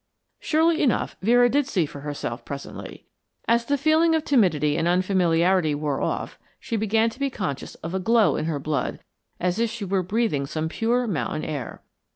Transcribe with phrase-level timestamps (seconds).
[0.39, 3.05] Surely enough Vera did see for herself presently.
[3.47, 7.93] As the feeling of timidity and unfamiliarity wore off she began to be conscious of
[7.93, 8.99] a glow in her blood
[9.39, 11.83] as if she were breathing some pure mountain air.